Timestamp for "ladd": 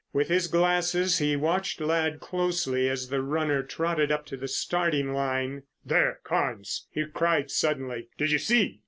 1.79-2.19